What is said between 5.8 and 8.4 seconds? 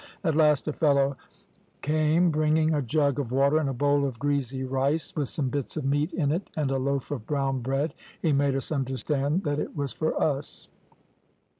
meat in it, and a loaf of brown bread; he